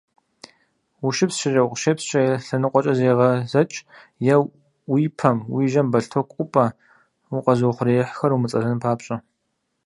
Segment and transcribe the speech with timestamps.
[1.05, 3.79] УщыпсчэкӀэ, укъыщепскӀэ лъэныкъуэкӀэ зегъэзэкӀ
[4.33, 4.35] е
[4.91, 6.65] уи пэм, уи жьэм бэлътоку ӀупӀэ,
[7.37, 9.17] укъэзыухъуреихьхэр умыцӀэлэн папщӀэ.